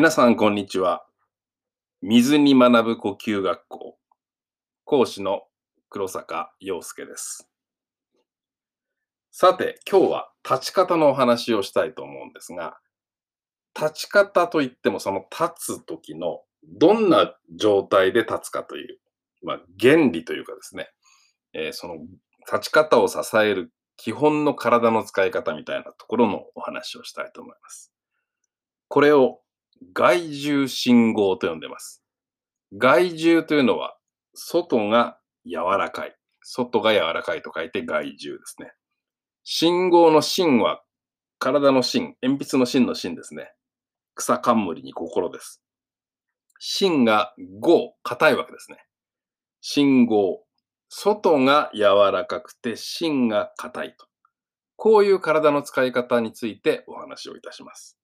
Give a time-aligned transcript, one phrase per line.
[0.00, 1.04] 皆さん、こんにちは。
[2.00, 3.98] 水に学ぶ呼吸学校、
[4.86, 5.42] 講師の
[5.90, 7.50] 黒坂陽介です。
[9.30, 12.78] さて、今日は立ち方のお話をしたいと思うんですが、
[13.78, 18.98] 立ち方といってもその立つ時のどんな状態で立つかという、
[19.42, 20.88] まあ、原理というかですね、
[21.52, 21.96] えーその
[22.50, 27.92] 立ち方を支える基本の体の使い方みたいなところのお話をしたいと思います。
[28.88, 29.40] これを
[29.94, 32.02] 外重信号と呼んでます。
[32.72, 33.96] 外重というのは、
[34.34, 36.16] 外が柔らかい。
[36.42, 38.72] 外が柔らかいと書いて外重ですね。
[39.44, 40.82] 信号の芯は、
[41.38, 43.52] 体の芯、鉛筆の芯の芯ですね。
[44.14, 45.62] 草冠に心です。
[46.58, 48.78] 芯が5、硬いわけですね。
[49.62, 50.44] 信号。
[50.88, 54.06] 外が柔らかくて芯が硬いと。
[54.76, 57.99] こういう体の使い方についてお話をいたします。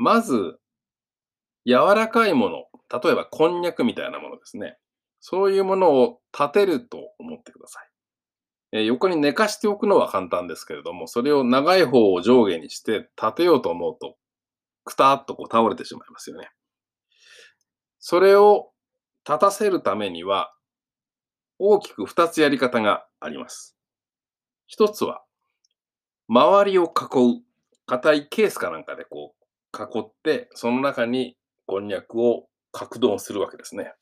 [0.00, 0.60] まず、
[1.66, 2.64] 柔らかいもの、
[3.02, 4.78] 例えばこんにゃくみたいなものですね。
[5.18, 8.78] そういうものを立てると思ってください。
[8.78, 14.16] え横に寝かしておくのは簡単ですけれども、それを長い方を上下にして立てようと思うと、
[14.84, 16.48] くたっとこう倒れてしまいますよね。
[17.98, 18.70] それを
[19.26, 20.54] 立たせるためには、
[21.58, 23.76] 大きく2つやり方があります。
[24.68, 25.24] 一つは、
[26.28, 26.86] 周りを囲
[27.40, 27.42] う、
[27.86, 29.37] 硬いケースかなんかでこう
[29.72, 33.92] 囲って、その中にこんにゃくを格納するわけですね。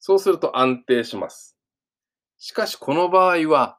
[0.00, 1.56] そうすると安定します。
[2.38, 3.78] しかしこの場合は、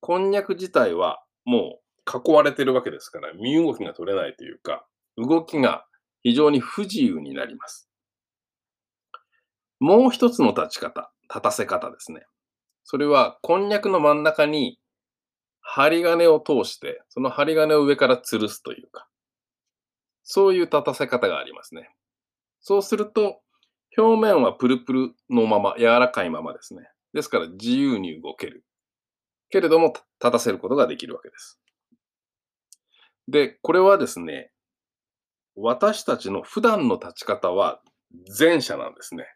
[0.00, 5.84] こんにゃく自体はもう囲われてるわけですから、身動きが取れないというか、動きが
[6.22, 7.88] 非常に不自由になります。
[9.78, 12.24] もう一つの立ち方、立たせ方ですね。
[12.84, 14.78] それは、こんにゃくの真ん中に
[15.60, 19.08] 針金を通して、その針金を上から吊るすというか、
[20.28, 21.88] そういう立たせ方がありますね。
[22.60, 23.40] そうすると、
[23.96, 26.82] 表面はプルプルのまま、柔らかいままですね。
[27.14, 28.64] ですから自由に動ける。
[29.50, 31.60] けれども、立たせることができるわけです。
[33.28, 34.50] で、これはですね、
[35.54, 37.80] 私たちの普段の立ち方は
[38.36, 39.26] 前者なんですね。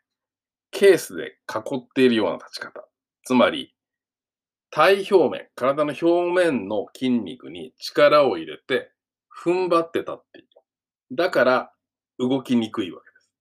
[0.73, 2.85] ケースで囲っているような立ち方。
[3.23, 3.73] つまり、
[4.71, 8.91] 体表面、体の表面の筋肉に力を入れて、
[9.45, 10.51] 踏ん張って立っている。
[11.13, 11.73] だから、
[12.19, 13.33] 動きにくいわけです。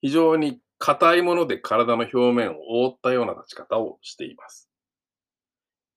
[0.00, 4.68] 非常に硬いもので体の表面を覆ったような立ち方をしています。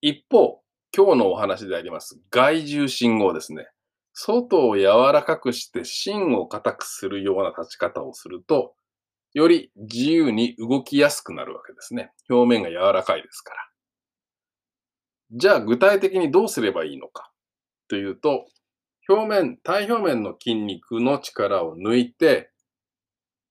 [0.02, 0.62] 一方、
[0.96, 3.68] 今日のお話であります外重信号ですね。
[4.14, 8.74] 外を柔らかくして芯を硬くするような立ち方をすると、
[9.34, 12.12] より自由に動きやすくなるわけですね。
[12.30, 13.58] 表面が柔らかいですから。
[15.32, 17.32] じゃあ具体的にどうすればいいのか
[17.88, 18.46] というと、
[19.14, 22.52] 表面、体表面の筋肉の力を抜いて、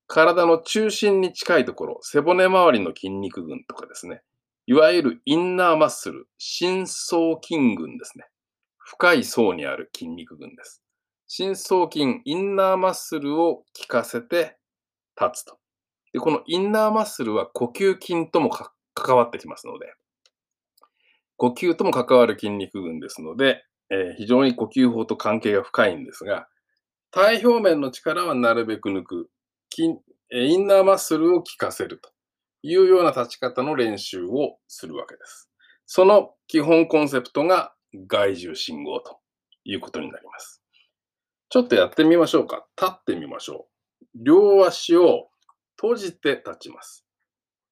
[0.06, 4.22] 体の中心に近いところ、背骨周りの筋肉群とかですね、
[4.66, 8.25] いわゆるインナーマッスル、深層筋群ですね。
[8.78, 10.82] 深い層にある筋肉群です。
[11.26, 14.56] 深層筋、インナーマッスルを効かせて
[15.21, 15.59] 立つと。
[16.12, 18.50] で、このインナーマッスルは呼吸筋とも
[18.94, 19.94] 関わってきますので、
[21.37, 26.49] 呼吸とも関わる筋肉群ですので、えー非常に呼吸法と関係が深いんですが、
[27.11, 29.31] 体表面の力はなるべく抜く。
[29.73, 29.97] 筋
[30.33, 32.11] インナーマッスルを効かせると
[32.62, 35.51] いうような立ち方の練習をするわけです。
[35.87, 37.75] その基本コンセプトが
[38.06, 39.19] 外重信号と
[39.65, 40.62] いうことになります。
[41.49, 42.65] ちょっとやってみましょうか。
[42.81, 43.67] 立ってみましょ
[44.15, 44.25] う。
[44.25, 45.31] 両足を
[45.77, 47.05] 閉じて立ちます。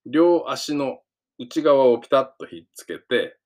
[0.05, 0.99] 両足の
[1.39, 3.38] 内側をピタッとひっつけて、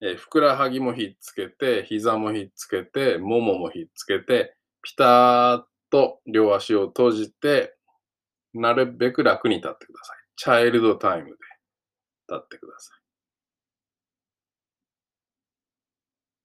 [0.00, 7.76] えふくらはぎもひっつけて、膝もひっつけて、もももひっつけて、ピターッと両足を閉じて、
[8.52, 10.16] なるべく楽に立ってください。
[10.36, 11.38] チャイルドタイムで立
[12.36, 13.04] ってください。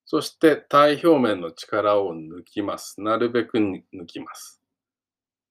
[0.05, 2.99] そして体表面の力を抜きます。
[2.99, 4.59] なるべく抜きます。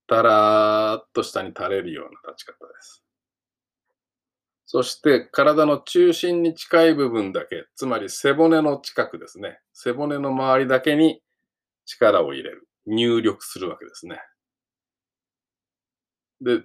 [0.08, 3.04] だらーっと下に垂れるような立ち方です。
[4.70, 9.58] そして体の中心に近い部分だけ、つまり背骨の近くですね。
[9.72, 11.22] 背骨の周りだけに
[11.86, 12.68] 力を入れる。
[12.84, 14.20] 入力するわけですね。
[16.42, 16.64] で、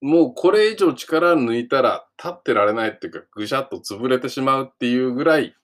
[0.00, 5.54] もうこれ以上力抜いたら立ってられないっていうか、ぐしゃっと潰れてしまうっていうぐらい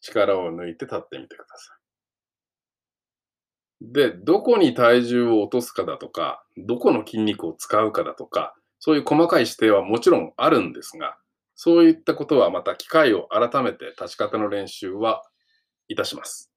[0.00, 1.72] 力を抜いて立ってみてくださ
[3.80, 3.92] い。
[3.92, 11.16] で、どこに体重を落とすかだとか、どこの筋肉を使うかだとか、そういう細かい指定はもちろんあるんですが、
[11.60, 15.24] そういったことはまた機会を改めて立ち方の練習は
[15.88, 16.52] いたします。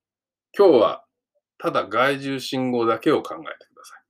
[0.55, 1.05] 今日は
[1.57, 4.03] ただ外重信号だけを考えてください。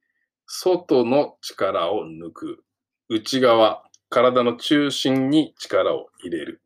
[0.47, 2.65] 外の力を抜く。
[3.07, 6.61] 内側、体の中心に力を入れる。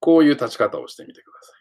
[0.00, 1.52] こういう立ち方をしてみてくださ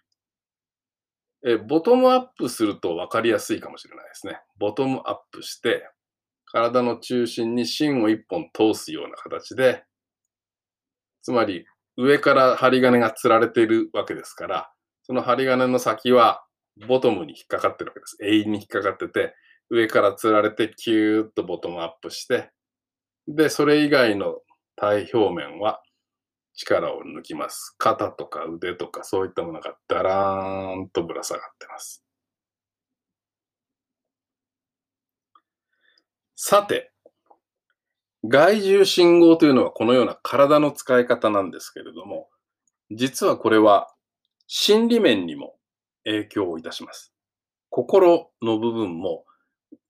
[1.52, 1.54] い。
[1.54, 4.40] えボトムアップすると分かりやすいかもしれないですね。
[4.58, 5.88] ボトムアップして、
[6.46, 9.84] 体の中心に芯を一本通すような形で、
[11.28, 11.66] つまり
[11.98, 14.72] 上から針金が吊られているわけですから、
[15.04, 16.42] その針金の先は
[16.88, 18.18] ボトムに引っかかってるわけです。
[18.22, 19.36] 永遠に引っかかってて、
[19.70, 22.50] 上から吊られてキューッとボトムアップして、
[23.28, 24.38] で、それ以外の
[24.78, 25.82] 体表面は
[26.54, 27.76] 力を抜きます。
[27.78, 32.06] 肩とか腕とかそういったものがダラーンとぶら下がってます。
[36.38, 36.94] さて、
[38.30, 42.28] 外重信号というのはこのような体の使い方なんですけれども、
[42.92, 43.90] 実はこれは
[44.48, 45.56] 心理面にも
[46.04, 47.14] 影響をいたします。
[47.70, 49.24] 心の部分も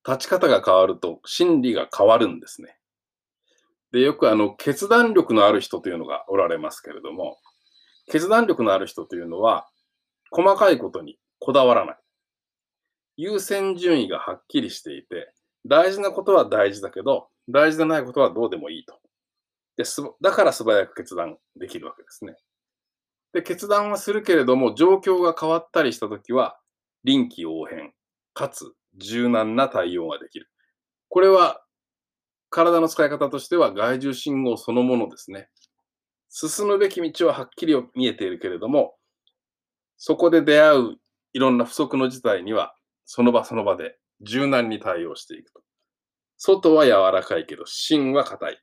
[0.05, 2.77] 立ち方が変わると心理が変わるんですね。
[3.91, 7.37] で、よくあの決断力のある人というのがおられますけれども、
[8.11, 9.67] 決断力のある人というのは
[10.31, 11.97] 細かいことにこだわらない。
[13.17, 15.33] 優先順位がはっきりしていて、
[15.65, 18.99] 大事なことは大事だけど、大事でないことはどうでもいいと。
[19.77, 22.35] ですだから素早く決断できるわけですね。
[23.33, 26.59] で、決断はするけれども、状況が変わったりしたときは、
[27.03, 27.93] 臨機応変、
[28.33, 30.49] かつ柔軟な対応ができる。
[31.09, 31.63] これは、
[32.49, 35.49] 体の使い方としては外重信号そのものですね。
[36.29, 38.95] 進むべき道ははっきり見えているけれども、
[39.97, 40.95] そこで出会う
[41.33, 42.73] いろんな不測の事態には、
[43.05, 45.61] その場その場で柔軟に対応していくと。
[46.37, 48.61] 外は柔らかいけど、芯は硬い。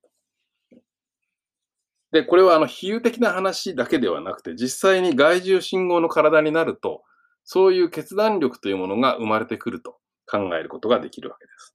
[2.12, 7.02] で、これはあの比喩的な話だけではなくて、実際に外重信号の体になると、
[7.42, 11.74] そういう決断力というものが生まれてくると考えることができるわけです。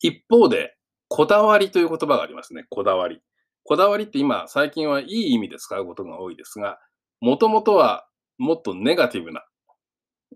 [0.00, 0.76] 一方で、
[1.08, 2.66] こだわりという言葉がありますね。
[2.70, 3.20] こだわり。
[3.64, 6.78] こだわりって今、最近はいい意味で使うことが多いですが、
[7.20, 8.06] もともとは
[8.38, 9.44] もっとネガティブな、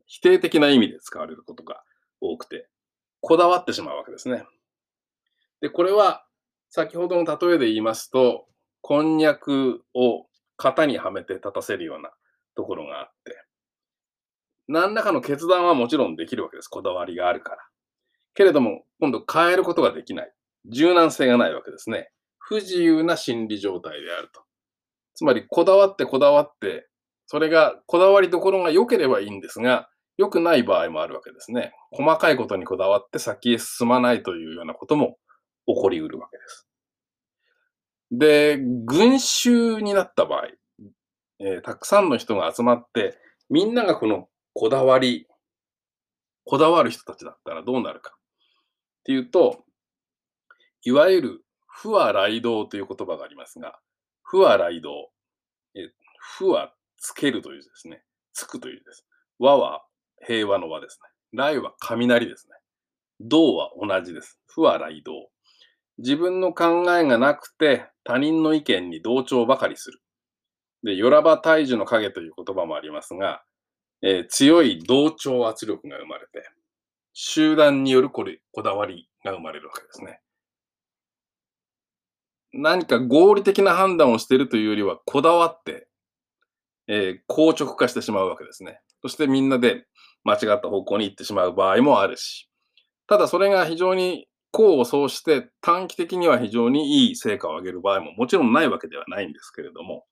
[0.07, 1.83] 否定的な意味で使われることが
[2.21, 2.69] 多くて、
[3.27, 4.45] こだわってしまうわけですね。
[5.63, 6.27] で、これは
[6.69, 8.47] 先ほどの例えで言いますと、
[8.83, 10.27] こんにゃくを
[10.59, 12.11] 型にはめて立たせるような
[12.55, 13.43] ところがあって、
[14.69, 16.69] 何らかの決断はもちろんできるわけです。
[16.69, 17.59] こだわりがあるから。
[18.35, 20.33] けれども、今度変えることができない。
[20.71, 22.11] 柔軟性がないわけですね。
[22.39, 24.43] 不自由な心理状態であると。
[25.15, 26.89] つまり、こだわってこだわって、
[27.27, 31.73] それがこだわりどころが良ければいいんですが、良くない場合もあるわけですね。
[31.91, 35.17] 細かいことにこだわって先へ進まないというようなことも
[35.67, 36.69] 起こりうるわけです。
[38.11, 40.49] で、群衆になった場合、
[41.41, 43.19] えー、たくさんの人が集まって、
[43.51, 45.27] みんながこのこだわり、
[46.45, 48.15] こだわる人たちだったらどうなるか。
[48.15, 49.65] っていうと、
[50.83, 53.81] いわゆる、不は雷道という言葉がありますが、
[54.23, 55.11] 不は雷道。
[55.75, 55.91] え
[56.37, 58.03] 不はつけるというですね。
[58.33, 59.07] つくというです。
[59.39, 59.85] 和は
[60.27, 61.09] 平和の和ですね。
[61.33, 62.55] 雷は雷ですね。
[63.21, 64.39] 道は同じです。
[64.47, 65.13] 不は雷道。
[65.99, 70.01] 自分の考えがなくて他人の意見に同調ばかりする。
[70.83, 73.43] で、よらば大樹の影という言葉もありますが、
[74.03, 76.49] えー、強い同調圧力が生まれて、
[77.15, 80.21] 集団によるこれ、こだわりが生まれるわけですね。
[82.53, 85.89] 何か合理的な判断をしているというよりは、こだわって、
[86.87, 88.81] えー、硬直化してしまうわけですね。
[89.01, 89.87] そしてみんなで
[90.25, 92.49] 間違った方向に行ってしまう場合もあるし、
[93.07, 100.05] ただそれが非常に功を奏して短期的には非常にいい成果を上げる場合ももちろんないわけではないんですけれども、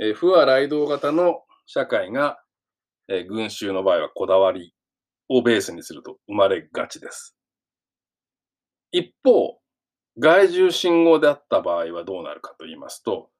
[0.00, 2.38] えー、不和雷道型の社会が、
[3.08, 4.74] えー、群衆の場合はこだわり
[5.28, 7.36] をベースにすると生まれがちです。
[8.90, 9.58] 一方、
[10.18, 13.30] 外重信号であった場合はどうなるかと言いますと、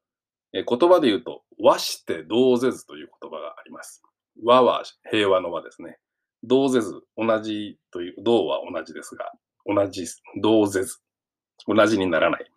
[0.53, 4.03] えー、言葉で言うと、和して同ぜずという言葉があります。
[4.43, 5.99] 和は平和の和ですね。
[6.43, 9.33] 同ぜず、同じという、同は同じですが、
[9.67, 10.05] 同じ、
[10.43, 10.99] 同ぜず、
[11.67, 12.51] 同じにならない。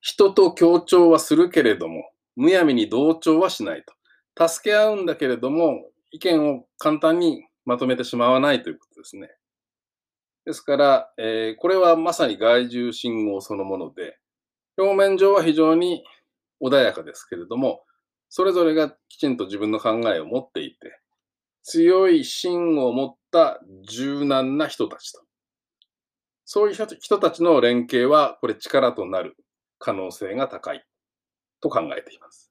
[0.00, 3.84] 人と協調はするけれども、むやみに同調はしない
[4.36, 4.48] と。
[4.48, 9.28] 助け合うんだけれども、意見を簡単にまとめてしまわないということですね。
[10.44, 14.16] ですから、えー、これはまさに外重信号そのもので、
[14.78, 16.04] 表面上は非常に
[16.62, 17.82] 穏やかですけれども、
[18.28, 21.00] それぞれがきちんと自分の考えを持っていて、
[21.62, 25.22] 強い芯を持った柔軟な人たちと。
[26.44, 29.36] そういう人たちの連携は、これ力となる
[29.78, 30.84] 可能性が高い
[31.60, 32.50] と考えています。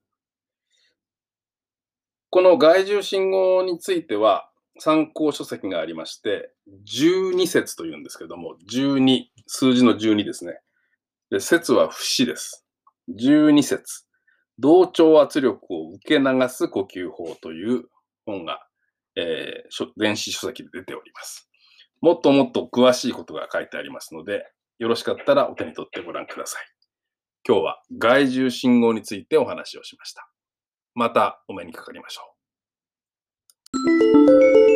[2.30, 6.52] この外重信号については、参考書籍がありまして、
[6.86, 10.60] 12節というんですけども、12、数字の12ですね。
[11.32, 12.66] で、節は節です。
[13.10, 14.07] 12節。
[14.60, 17.86] 同調圧力を受け流す呼吸法という
[18.26, 18.66] 本が、
[19.16, 21.50] えー電子書籍で出ております。
[22.02, 24.46] もっともっと詳しいことが書いてありますので、
[24.80, 26.64] よろしかったらお手に取ってご覧ください。
[27.48, 30.30] 今日は害獣信号についてお話をしました。
[30.94, 32.22] またお目にかかりましょ
[34.64, 34.67] う。